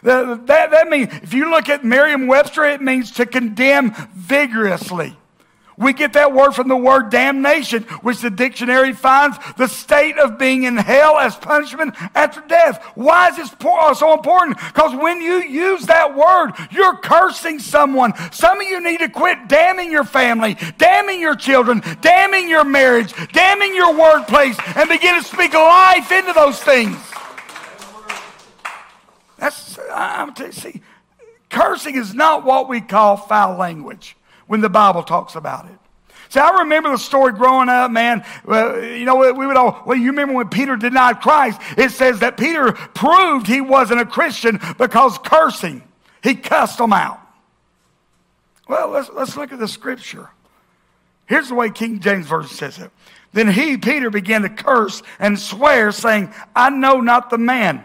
[0.02, 5.16] That, that, that means, if you look at Merriam Webster, it means to condemn vigorously.
[5.78, 10.36] We get that word from the word damnation, which the dictionary finds the state of
[10.36, 12.82] being in hell as punishment after death.
[12.96, 14.58] Why is this uh, so important?
[14.58, 18.12] Because when you use that word, you're cursing someone.
[18.32, 23.14] Some of you need to quit damning your family, damning your children, damning your marriage,
[23.32, 26.96] damning your workplace, and begin to speak life into those things.
[29.92, 30.82] I'm you, see,
[31.50, 35.78] cursing is not what we call foul language when the Bible talks about it.
[36.30, 38.22] See, I remember the story growing up, man.
[38.46, 41.58] Uh, you know, we would all, well, you remember when Peter denied Christ?
[41.78, 45.82] It says that Peter proved he wasn't a Christian because cursing.
[46.22, 47.20] He cussed them out.
[48.68, 50.28] Well, let's, let's look at the scripture.
[51.26, 52.90] Here's the way King James Version says it.
[53.32, 57.84] Then he, Peter, began to curse and swear, saying, I know not the man.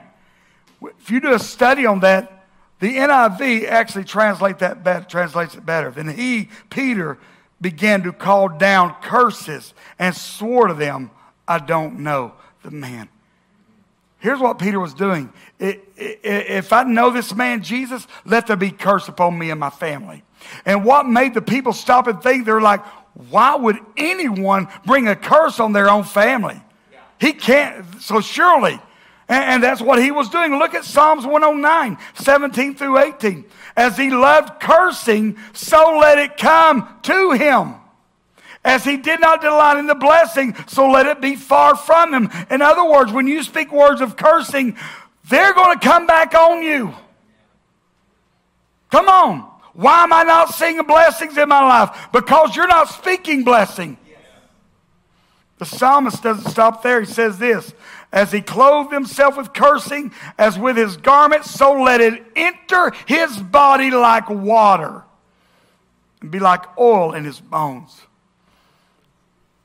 [1.00, 2.46] If you do a study on that,
[2.80, 5.92] the NIV actually translate that better, translates it better.
[5.92, 7.18] Then he, Peter,
[7.62, 11.12] began to call down curses and swore to them,
[11.48, 13.10] I don't know the man.
[14.20, 15.32] Here's what Peter was doing.
[15.60, 20.24] If I know this man Jesus, let there be curse upon me and my family.
[20.66, 22.46] And what made the people stop and think?
[22.46, 22.86] They're like,
[23.30, 26.62] why would anyone bring a curse on their own family?
[27.20, 28.02] He can't.
[28.02, 28.80] So surely,
[29.30, 30.58] and, that's what he was doing.
[30.58, 33.46] Look at Psalms 109, 17 through 18.
[33.76, 37.76] As he loved cursing, so let it come to him.
[38.66, 42.30] As he did not delight in the blessing, so let it be far from him.
[42.50, 44.78] In other words, when you speak words of cursing,
[45.30, 46.94] they're going to come back on you.
[48.92, 49.50] Come on.
[49.74, 52.10] Why am I not seeing blessings in my life?
[52.12, 53.98] Because you're not speaking blessing.
[55.58, 57.00] The psalmist doesn't stop there.
[57.00, 57.74] He says this
[58.14, 63.38] As he clothed himself with cursing, as with his garment, so let it enter his
[63.40, 65.04] body like water
[66.22, 68.04] and be like oil in his bones.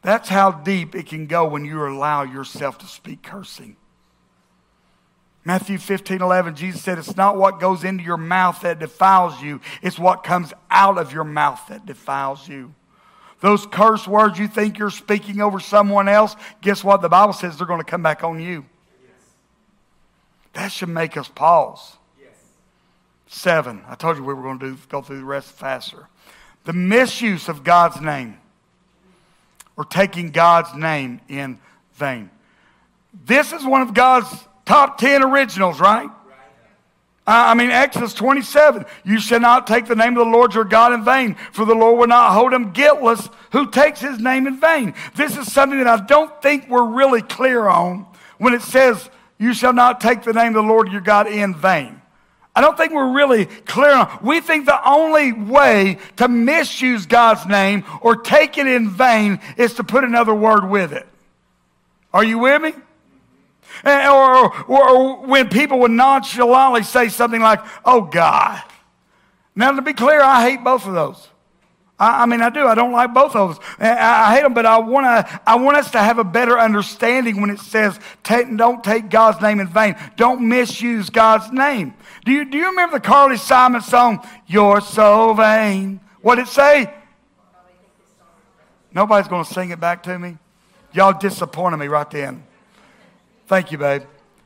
[0.02, 3.76] That's how deep it can go when you allow yourself to speak cursing.
[5.44, 9.61] Matthew 15, 11, Jesus said, It's not what goes into your mouth that defiles you,
[9.82, 12.74] it's what comes out of your mouth that defiles you.
[13.40, 17.03] Those curse words you think you're speaking over someone else, guess what?
[17.03, 18.64] The Bible says they're going to come back on you.
[20.55, 21.96] That should make us pause.
[22.20, 22.31] Yes.
[23.29, 23.83] Seven.
[23.87, 26.09] I told you we were going to do, go through the rest faster.
[26.64, 28.38] The misuse of God's name
[29.77, 31.61] or taking God's name in
[31.94, 32.31] vain.
[33.24, 34.29] This is one of God's
[34.66, 36.11] top 10 originals, right?
[37.31, 40.95] I mean, Exodus 27, you shall not take the name of the Lord your God
[40.95, 44.59] in vain, for the Lord will not hold him guiltless who takes his name in
[44.59, 44.95] vain.
[45.14, 48.07] This is something that I don't think we're really clear on
[48.38, 51.55] when it says, you shall not take the name of the Lord your God in
[51.55, 52.01] vain.
[52.57, 54.19] I don't think we're really clear on.
[54.23, 59.75] We think the only way to misuse God's name or take it in vain is
[59.75, 61.07] to put another word with it.
[62.12, 62.73] Are you with me?
[63.85, 68.62] Eh, or, or, or, when people would nonchalantly say something like, oh God.
[69.54, 71.28] Now, to be clear, I hate both of those.
[71.98, 72.66] I, I mean, I do.
[72.66, 73.66] I don't like both of those.
[73.81, 76.24] Eh, I, I hate them, but I want, to, I want us to have a
[76.24, 79.96] better understanding when it says, don't take God's name in vain.
[80.16, 81.94] Don't misuse God's name.
[82.24, 86.00] Do you, do you remember the Carly Simon song, You're So Vain?
[86.20, 86.92] What did it say?
[88.92, 90.38] Nobody's going to sing it back to me.
[90.92, 92.44] Y'all disappointed me right then.
[93.48, 94.02] Thank you, babe.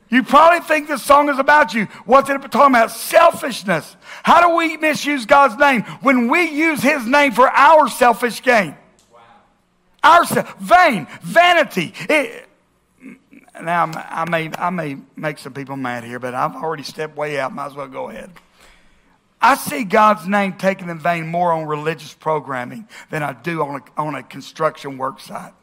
[0.09, 1.87] You probably think this song is about you.
[2.05, 2.91] What's it talking about?
[2.91, 3.97] Selfishness.
[4.23, 8.77] How do we misuse God's name when we use His name for our selfish gain?
[9.13, 9.21] Wow.
[10.05, 10.25] Our
[10.61, 11.95] vain, vanity.
[12.09, 12.49] It,
[13.61, 17.41] now, I may, I may make some people mad here, but I've already stepped way
[17.41, 17.53] out.
[17.53, 18.31] Might as well go ahead.
[19.41, 23.81] I see God's name taken in vain more on religious programming than I do on
[23.81, 25.55] a, on a construction work site.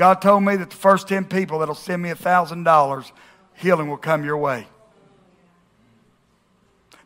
[0.00, 3.12] God told me that the first 10 people that'll send me $1,000,
[3.56, 4.66] healing will come your way.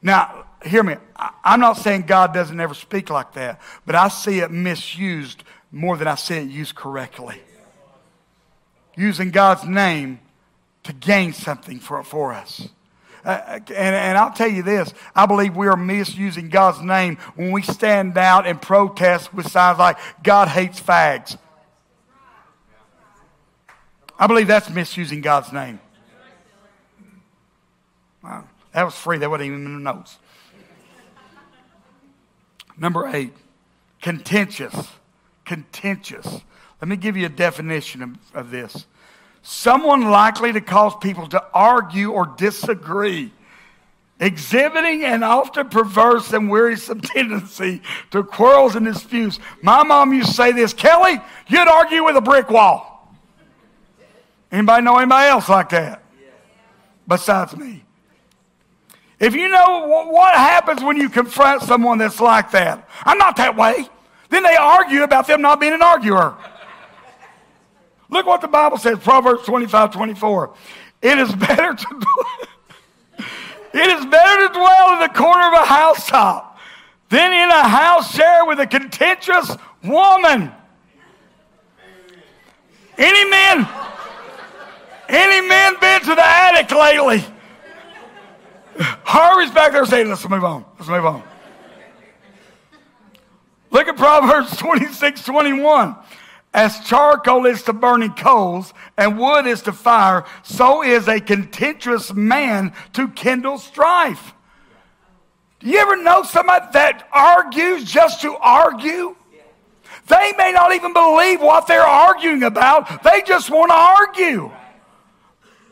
[0.01, 0.95] Now, hear me.
[1.43, 5.97] I'm not saying God doesn't ever speak like that, but I see it misused more
[5.97, 7.43] than I see it used correctly
[8.97, 10.21] using God's name
[10.85, 12.69] to gain something for, for us.
[13.25, 17.51] Uh, and, and I'll tell you this I believe we are misusing God's name when
[17.51, 21.37] we stand out and protest with signs like, God hates fags.
[24.25, 25.79] I believe that's misusing God's name.
[28.23, 29.19] Wow, that was free.
[29.19, 30.17] That wasn't even in the notes.
[32.79, 33.35] Number eight,
[34.01, 34.75] contentious.
[35.45, 36.41] Contentious.
[36.81, 38.87] Let me give you a definition of, of this
[39.43, 43.31] someone likely to cause people to argue or disagree,
[44.21, 49.39] exhibiting an often perverse and wearisome tendency to quarrels and disputes.
[49.61, 52.94] My mom used to say this Kelly, you'd argue with a brick wall.
[54.55, 56.01] Anybody know anybody else like that?
[57.09, 57.85] Besides me.
[59.19, 63.57] If you know what happens when you confront someone that's like that, I'm not that
[63.57, 63.89] way.
[64.29, 66.37] Then they argue about them not being an arguer.
[68.11, 70.55] Look what the Bible says, Proverbs 25, 24.
[71.03, 71.87] It is better to
[73.19, 76.61] it is better to dwell in the corner of a housetop
[77.09, 80.53] than in a house share with a contentious woman.
[82.97, 83.69] Any men,
[85.09, 87.25] any men been to the attic lately?
[89.05, 90.65] Harvey's back there saying, let's move on.
[90.79, 91.23] Let's move on.
[93.71, 95.97] Look at Proverbs 26, 21.
[96.53, 102.15] As charcoal is to burning coals and wood is to fire, so is a contentious
[102.15, 104.33] man to kindle strife.
[105.59, 109.17] Do you ever know somebody that argues just to argue?
[110.07, 113.03] They may not even believe what they're arguing about.
[113.03, 114.53] They just want to argue.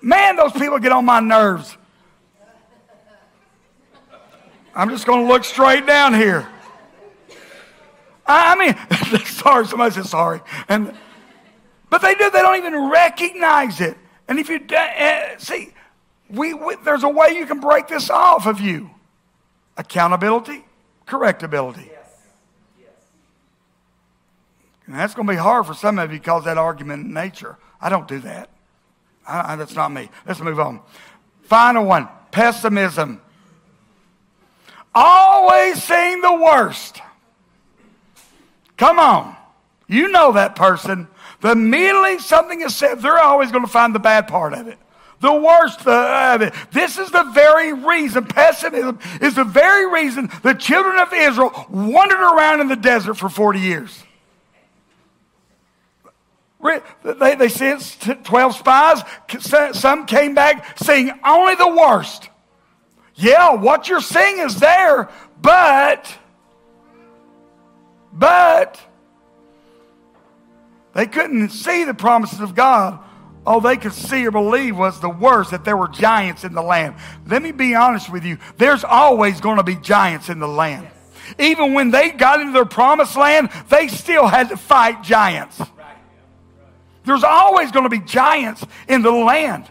[0.03, 1.77] Man, those people get on my nerves.
[4.75, 6.49] I'm just going to look straight down here.
[8.27, 10.41] I mean, sorry, somebody said sorry.
[10.69, 10.95] And,
[11.91, 13.97] but they do, they don't even recognize it.
[14.29, 15.73] And if you uh, see,
[16.31, 18.91] we, we, there's a way you can break this off of you
[19.77, 20.65] accountability,
[21.07, 21.89] correctability.
[24.87, 27.57] And that's going to be hard for some of you because that argument in nature.
[27.81, 28.51] I don't do that.
[29.33, 30.11] That's not me.
[30.27, 30.81] Let's move on.
[31.43, 33.21] Final one pessimism.
[34.95, 37.01] Always seeing the worst.
[38.77, 39.37] Come on.
[39.87, 41.09] You know that person.
[41.41, 44.79] The immediately something is said, they're always going to find the bad part of it.
[45.21, 46.53] The worst uh, of it.
[46.73, 52.21] This is the very reason, pessimism is the very reason the children of Israel wandered
[52.21, 54.03] around in the desert for 40 years.
[56.63, 59.03] They, they sent 12 spies.
[59.73, 62.29] Some came back saying only the worst.
[63.15, 65.11] Yeah, what you're seeing is there,
[65.41, 66.17] but,
[68.13, 68.81] but,
[70.95, 72.99] they couldn't see the promises of God.
[73.45, 76.63] All they could see or believe was the worst, that there were giants in the
[76.63, 76.95] land.
[77.27, 78.39] Let me be honest with you.
[78.57, 80.89] There's always going to be giants in the land.
[81.39, 85.61] Even when they got into their promised land, they still had to fight giants.
[87.05, 89.71] There's always going to be giants in the land.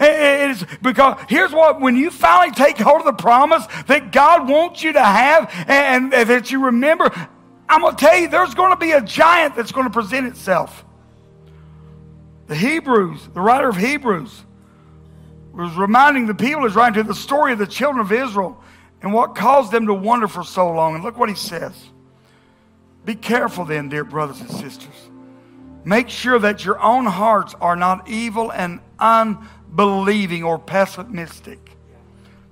[0.00, 4.48] It is because here's what when you finally take hold of the promise that God
[4.48, 7.10] wants you to have and, that you remember,
[7.68, 10.26] I'm going to tell you there's going to be a giant that's going to present
[10.26, 10.84] itself.
[12.46, 14.44] The Hebrews, the writer of Hebrews,
[15.52, 18.62] was reminding the people, is writing to the story of the children of Israel
[19.02, 20.94] and what caused them to wander for so long.
[20.94, 21.74] And look what he says.
[23.04, 25.09] Be careful then, dear brothers and sisters
[25.84, 31.76] Make sure that your own hearts are not evil and unbelieving or pessimistic,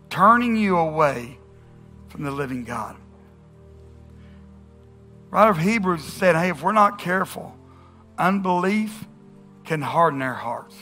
[0.09, 1.39] turning you away
[2.09, 2.97] from the living God.
[5.31, 7.55] Writer of Hebrews said, hey, if we're not careful,
[8.17, 9.05] unbelief
[9.65, 10.75] can harden our hearts.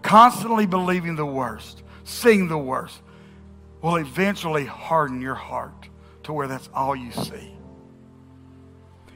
[0.00, 3.02] Constantly believing the worst, seeing the worst,
[3.82, 5.90] will eventually harden your heart
[6.22, 7.52] to where that's all you see.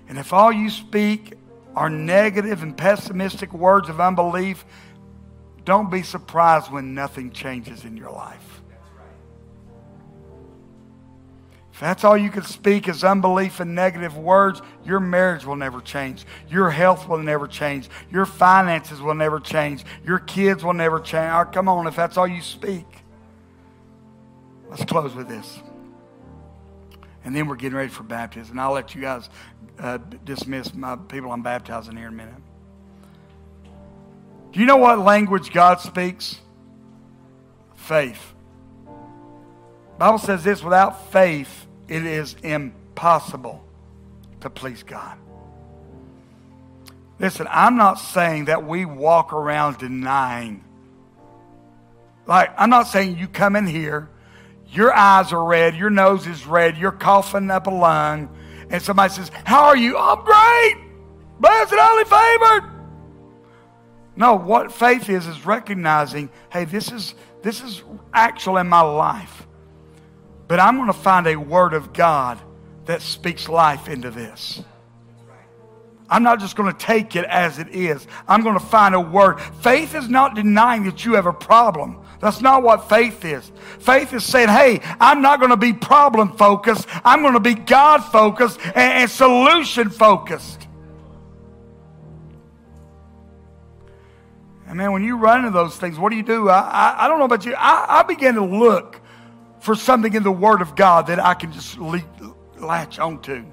[0.09, 1.33] And if all you speak
[1.77, 4.65] are negative and pessimistic words of unbelief,
[5.65, 8.61] don't be surprised when nothing changes in your life.
[11.73, 15.81] If that's all you can speak is unbelief and negative words, your marriage will never
[15.81, 16.27] change.
[16.49, 17.89] Your health will never change.
[18.11, 19.85] Your finances will never change.
[20.05, 21.53] Your kids will never change.
[21.53, 22.85] Come on, if that's all you speak.
[24.69, 25.61] Let's close with this.
[27.25, 28.53] And then we're getting ready for baptism.
[28.53, 29.29] And I'll let you guys
[29.79, 32.35] uh, dismiss my people I'm baptizing here in a minute.
[34.53, 36.41] Do you know what language God speaks?
[37.77, 38.35] Faith.
[39.99, 43.63] Bible says this without faith, it is impossible
[44.41, 45.19] to please God.
[47.19, 50.65] Listen, I'm not saying that we walk around denying.
[52.27, 54.09] Like, I'm not saying you come in here,
[54.71, 58.35] your eyes are red, your nose is red, you're coughing up a lung,
[58.71, 59.99] and somebody says, How are you?
[59.99, 60.77] I'm great.
[61.41, 62.81] Blessed, highly favored.
[64.17, 69.47] No, what faith is is recognizing, hey, this is this is actual in my life.
[70.47, 72.39] But I'm going to find a word of God
[72.87, 74.63] that speaks life into this.
[76.09, 78.07] I'm not just going to take it as it is.
[78.27, 79.41] I'm going to find a word.
[79.63, 82.03] Faith is not denying that you have a problem.
[82.21, 83.51] That's not what faith is.
[83.79, 86.87] Faith is saying, hey, I'm not going to be problem focused.
[87.03, 90.69] I'm going to be God focused and, and solution focused.
[94.67, 96.49] And man, when you run into those things, what do you do?
[96.49, 97.55] I, I, I don't know about you.
[97.57, 99.01] I, I begin to look
[99.61, 102.05] for something in the Word of God that I can just le-
[102.59, 103.45] latch onto.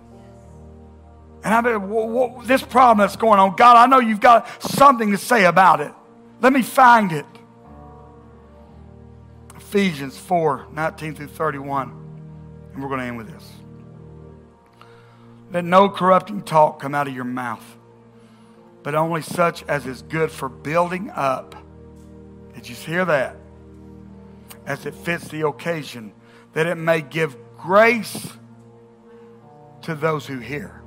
[1.43, 5.18] And i've mean, this problem that's going on, God, I know you've got something to
[5.18, 5.93] say about it.
[6.41, 7.26] Let me find it.
[9.68, 11.91] Ephesians 4 19 through 31.
[12.74, 13.45] And we're going to end with this.
[15.51, 17.63] Let no corrupting talk come out of your mouth,
[18.82, 21.55] but only such as is good for building up.
[22.53, 23.36] Did you hear that?
[24.65, 26.13] As it fits the occasion,
[26.53, 28.28] that it may give grace
[29.82, 30.82] to those who hear.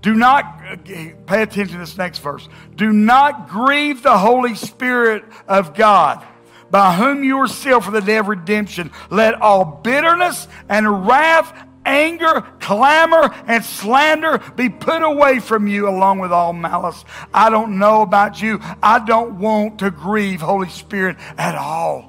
[0.00, 2.48] Do not, pay attention to this next verse.
[2.74, 6.26] Do not grieve the Holy Spirit of God
[6.70, 8.90] by whom you were sealed for the day of redemption.
[9.10, 16.18] Let all bitterness and wrath anger, clamor, and slander be put away from you along
[16.18, 17.04] with all malice.
[17.32, 18.58] I don't know about you.
[18.82, 22.05] I don't want to grieve Holy Spirit at all.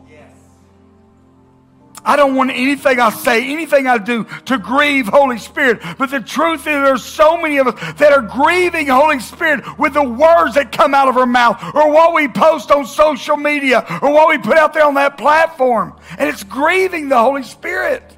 [2.07, 5.81] I don't want anything I say, anything I do to grieve Holy Spirit.
[5.97, 9.93] But the truth is, there's so many of us that are grieving Holy Spirit with
[9.93, 13.85] the words that come out of our mouth, or what we post on social media,
[14.01, 15.99] or what we put out there on that platform.
[16.17, 18.17] And it's grieving the Holy Spirit.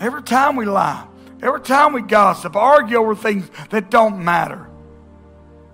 [0.00, 1.06] Every time we lie,
[1.42, 4.66] every time we gossip, argue over things that don't matter,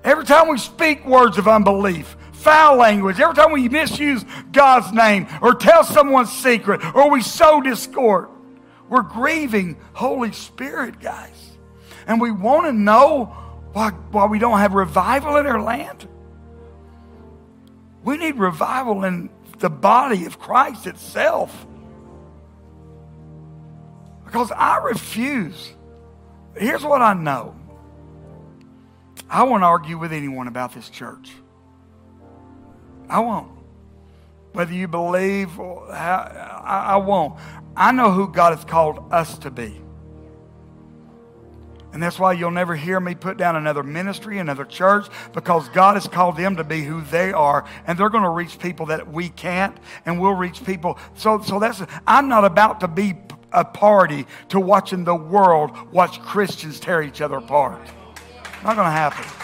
[0.03, 5.26] every time we speak words of unbelief, foul language, every time we misuse God's name
[5.40, 8.28] or tell someone's secret or we sow discord,
[8.88, 11.57] we're grieving Holy Spirit, guys.
[12.07, 13.24] And we want to know
[13.72, 16.07] why, why we don't have revival in our land.
[18.05, 21.66] We need revival in the body of Christ itself.
[24.26, 25.72] Because I refuse.
[26.57, 27.57] Here's what I know
[29.30, 31.32] I won't argue with anyone about this church.
[33.09, 33.50] I won't.
[34.52, 37.38] Whether you believe, I won't.
[37.76, 39.80] I know who God has called us to be.
[41.92, 45.94] And that's why you'll never hear me put down another ministry, another church, because God
[45.94, 47.64] has called them to be who they are.
[47.86, 50.98] And they're going to reach people that we can't, and we'll reach people.
[51.14, 53.14] So, so that's, I'm not about to be
[53.52, 57.80] a party to watching the world watch Christians tear each other apart.
[58.64, 59.43] Not going to happen.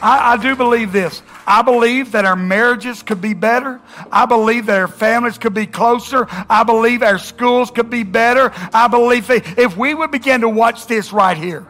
[0.00, 1.22] I, I do believe this.
[1.46, 3.80] I believe that our marriages could be better.
[4.12, 6.26] I believe that our families could be closer.
[6.48, 8.52] I believe our schools could be better.
[8.72, 11.66] I believe that if we would begin to watch this right here.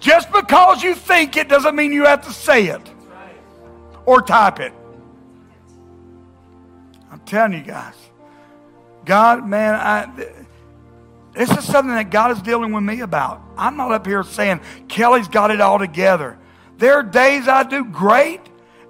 [0.00, 2.82] Just because you think it doesn't mean you have to say it
[4.04, 4.72] or type it.
[7.10, 7.94] I'm telling you guys.
[9.04, 10.26] God, man, I,
[11.32, 13.42] this is something that God is dealing with me about.
[13.56, 16.38] I'm not up here saying Kelly's got it all together.
[16.78, 18.40] There are days I do great,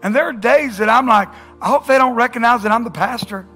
[0.03, 1.29] and there are days that I'm like,
[1.61, 3.47] I hope they don't recognize that I'm the pastor.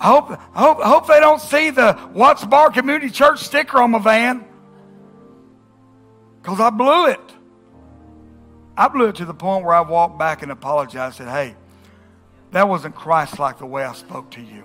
[0.00, 3.80] I hope, I hope, I hope they don't see the Watts Bar Community Church sticker
[3.80, 4.44] on my van.
[6.42, 7.20] Because I blew it.
[8.76, 11.20] I blew it to the point where I walked back and apologized.
[11.20, 11.56] I said, hey,
[12.50, 14.64] that wasn't Christ like the way I spoke to you.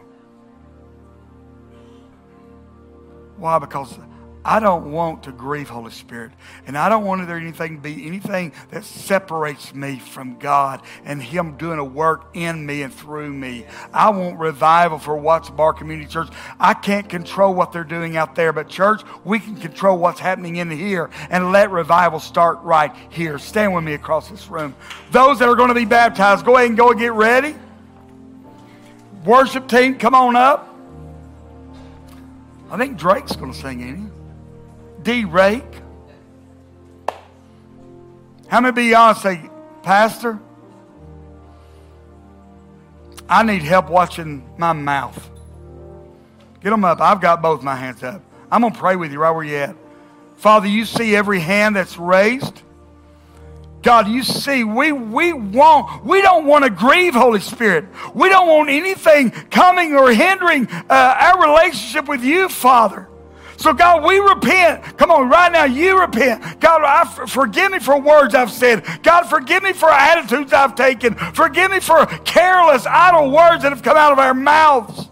[3.37, 3.59] Why?
[3.59, 3.97] Because
[4.49, 6.31] I don't want to grieve Holy Spirit.
[6.65, 11.21] And I don't want there anything to be anything that separates me from God and
[11.21, 13.67] Him doing a work in me and through me.
[13.93, 16.29] I want revival for Watts Bar Community Church.
[16.59, 20.55] I can't control what they're doing out there, but church, we can control what's happening
[20.55, 23.37] in here and let revival start right here.
[23.37, 24.73] Stand with me across this room.
[25.11, 27.53] Those that are going to be baptized, go ahead and go and get ready.
[29.25, 30.75] Worship team, come on up.
[32.71, 34.18] I think Drake's going to sing, he?
[35.03, 35.25] D.
[35.25, 35.63] Rake?
[38.47, 39.49] How many be honest say,
[39.83, 40.39] Pastor,
[43.27, 45.29] I need help watching my mouth.
[46.63, 46.99] Get them up.
[46.99, 48.23] I've got both my hands up.
[48.51, 49.75] I'm going to pray with you right where you're at.
[50.37, 52.63] Father, you see every hand that's raised.
[53.83, 57.85] God, you see, we, we want, we don't want to grieve Holy Spirit.
[58.13, 63.09] We don't want anything coming or hindering uh, our relationship with you, Father.
[63.60, 64.97] So, God, we repent.
[64.97, 66.62] Come on, right now, you repent.
[66.62, 68.86] God, I, forgive me for words I've said.
[69.03, 71.16] God, forgive me for attitudes I've taken.
[71.16, 75.10] Forgive me for careless, idle words that have come out of our mouths.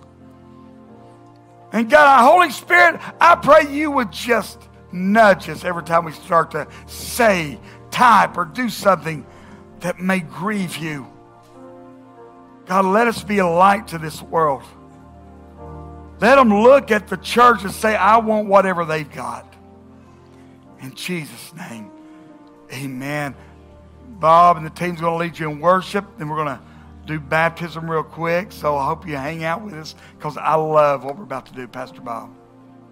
[1.74, 4.62] And God, Holy Spirit, I pray you would just
[4.94, 7.60] nudge us every time we start to say,
[7.92, 9.26] type, or do something
[9.82, 11.06] that may grieve you.
[12.66, 14.64] God, let us be a light to this world.
[16.20, 19.54] Let them look at the church and say, I want whatever they've got.
[20.82, 21.92] In Jesus' name,
[22.72, 23.36] amen.
[24.08, 26.06] Bob and the team's going to lead you in worship.
[26.18, 26.62] Then we're going to
[27.06, 28.52] do baptism real quick.
[28.52, 31.54] So I hope you hang out with us because I love what we're about to
[31.54, 32.37] do, Pastor Bob.